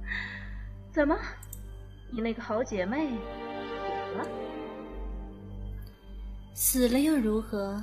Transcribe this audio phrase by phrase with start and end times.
[0.92, 1.16] 怎么，
[2.10, 4.26] 你那个好姐妹死了？
[6.54, 7.82] 死了又如何？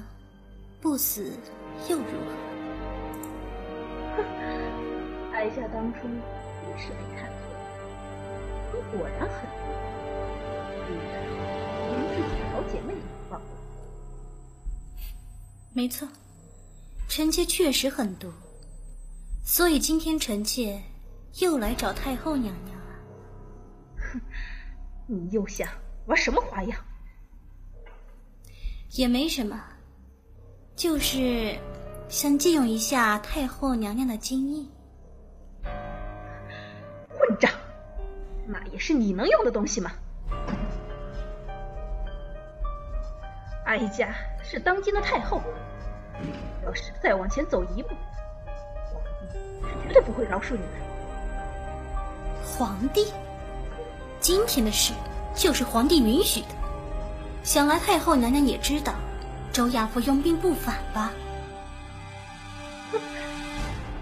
[0.80, 1.34] 不死
[1.90, 2.32] 又如何？
[4.18, 4.24] 哼，
[5.34, 7.40] 哀家当初也是没看错，
[8.74, 9.62] 你果然很毒，
[10.88, 11.14] 居然
[11.90, 13.48] 连自己的好姐妹也放过。
[15.74, 16.08] 没错，
[17.08, 18.32] 臣妾确实狠毒，
[19.44, 20.82] 所以今天臣妾
[21.40, 22.96] 又来找太后娘娘了。
[23.98, 24.22] 哼，
[25.08, 25.68] 你又想
[26.06, 26.78] 玩什么花样？
[28.92, 29.64] 也没什么，
[30.76, 31.58] 就是
[32.10, 34.70] 想借用一下太后娘娘的金印。
[37.10, 37.50] 混账！
[38.48, 39.92] 那也是你能用的东西吗？
[43.66, 45.42] 哀家是当今的太后，
[46.66, 47.90] 要是再往前走一步，
[48.92, 50.91] 皇帝是绝对不会饶恕你们。
[52.52, 53.06] 皇帝，
[54.20, 54.94] 今天的事
[55.34, 56.48] 就是皇帝允许的。
[57.44, 58.94] 想来太后娘娘也知道，
[59.54, 61.12] 周亚夫拥兵不反吧？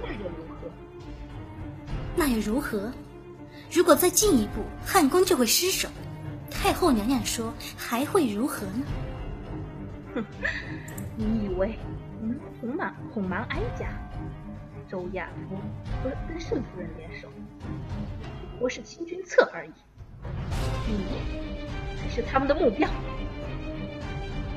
[0.02, 0.68] 那又如何？
[2.16, 2.92] 那又如何？
[3.72, 5.88] 如果再进一步，汉宫就会失守。
[6.50, 8.84] 太后娘娘说，还会如何呢？
[10.16, 10.26] 哼，
[11.16, 11.78] 你以为
[12.20, 13.88] 你能哄瞒哄瞒哀家？
[14.90, 15.56] 周亚夫
[16.04, 17.28] 和跟盛夫人联手，
[18.60, 19.72] 不过是清君侧而已。
[20.86, 20.98] 你
[21.98, 22.90] 才是他们的目标。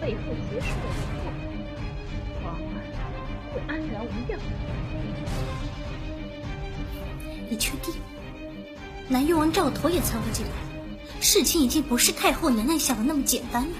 [0.00, 1.30] 背后结束了以后，
[2.42, 2.82] 皇儿
[3.54, 4.36] 会安然无恙。
[7.48, 7.94] 你确定？
[9.06, 10.52] 南越王赵佗也掺和进来，
[11.20, 13.70] 事情已经不是太后娘娘想的那么简单了。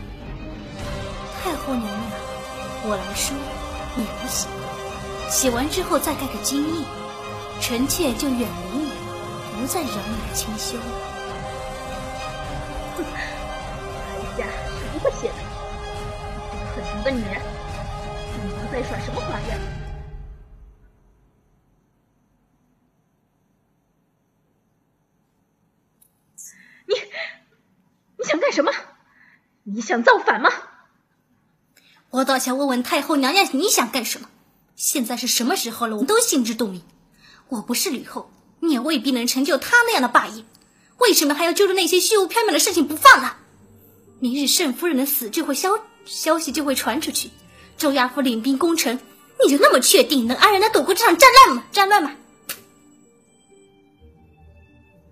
[1.43, 2.01] 太后娘娘，
[2.85, 3.37] 我来说，
[3.97, 4.47] 你来写，
[5.29, 6.85] 写完之后再盖个金印，
[7.61, 8.92] 臣妾就远离你，
[9.63, 9.93] 不再扰你
[10.29, 10.83] 的清修了。
[12.99, 13.15] 哼，哀
[14.37, 14.51] 家是
[14.93, 15.35] 不会写的。
[17.05, 17.41] 的女人，
[18.43, 19.61] 你们在耍什么花样？
[26.87, 26.95] 你，
[28.19, 28.73] 你想干什么？
[29.63, 30.51] 你想造反吗？
[32.11, 34.29] 我倒想问问太后娘娘，你想干什么？
[34.75, 35.95] 现在是什么时候了？
[35.95, 36.83] 我们都心知肚明。
[37.49, 38.29] 我不是吕后，
[38.63, 40.43] 你也未必能成就他那样的霸业。
[40.99, 43.37] 为什么还要揪着那些虚无缥缈的事情不放呢？
[44.21, 45.79] 明日盛夫人的死就会消。
[46.05, 47.31] 消息就会传出去，
[47.77, 48.99] 周亚夫领兵攻城，
[49.45, 51.65] 你就那么确定能安然的躲过这场战乱吗？
[51.71, 52.13] 战乱吗？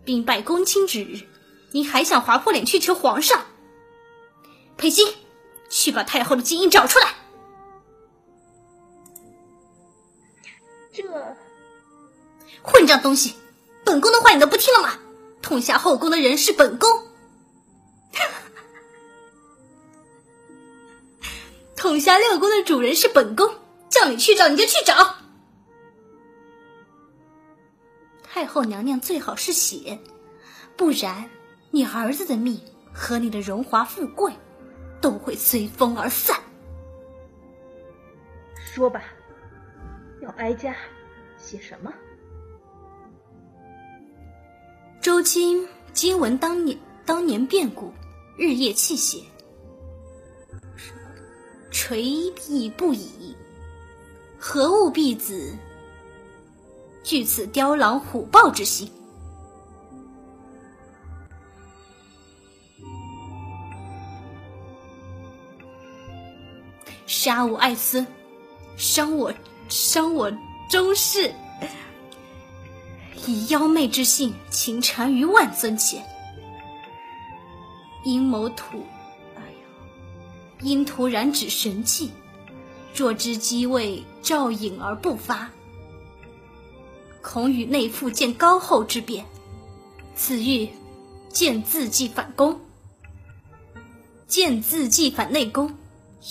[0.04, 1.20] 兵败公卿之日，
[1.70, 3.46] 你还想划破脸去求皇上？
[4.76, 5.14] 裴心，
[5.68, 7.14] 去把太后的金印找出来。
[10.92, 11.04] 这
[12.62, 13.34] 混账东西，
[13.84, 14.98] 本宫的话你都不听了吗？
[15.42, 16.88] 痛下后宫的人是本宫。
[21.74, 23.54] 统辖六宫的主人是本宫，
[23.88, 25.16] 叫你去找你就去找。
[28.22, 29.98] 太后娘娘最好是写，
[30.76, 31.28] 不然
[31.70, 32.60] 你儿子的命
[32.92, 34.32] 和你的荣华富贵
[35.00, 36.38] 都会随风而散。
[38.54, 39.02] 说吧，
[40.22, 40.76] 要哀家
[41.38, 41.92] 写什么？
[45.00, 47.90] 周卿今闻当年当年变故，
[48.36, 49.18] 日夜泣血。
[51.70, 53.34] 垂涕不已，
[54.38, 55.56] 何物婢子？
[57.02, 58.92] 据此雕狼虎豹之心，
[67.06, 68.06] 杀我爱孙，
[68.76, 69.32] 伤我
[69.70, 70.30] 伤我
[70.68, 71.32] 周氏，
[73.30, 76.04] 以妖媚之性情缠于万尊前，
[78.02, 78.84] 阴谋图。
[80.62, 82.10] 阴图染指神器，
[82.92, 85.48] 若知机位照影而不发，
[87.22, 89.24] 恐与内附见高后之变。
[90.16, 90.68] 此欲
[91.28, 92.60] 见自继反攻，
[94.26, 95.72] 见自继反内攻，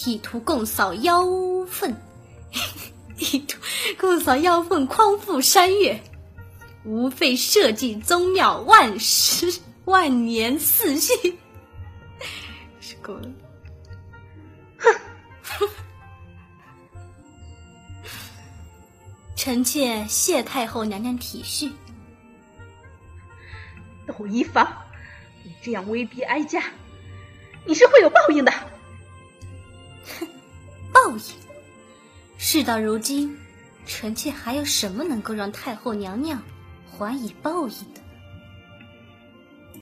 [0.06, 1.96] 以图共扫妖氛，
[3.18, 3.58] 以图
[3.98, 6.04] 共扫妖氛，匡复山岳，
[6.84, 11.14] 无废社稷宗庙万世万年四续。
[12.80, 13.30] 是够了。
[19.36, 21.72] 臣妾谢太后娘娘体恤。
[24.06, 24.68] 窦一方，
[25.44, 26.64] 你这样威逼哀家，
[27.66, 28.52] 你是会有报应的。
[28.52, 30.28] 哼，
[30.92, 31.22] 报应！
[32.38, 33.38] 事到如今，
[33.86, 36.42] 臣妾还有什么能够让太后娘娘
[37.06, 37.99] 还以报应的？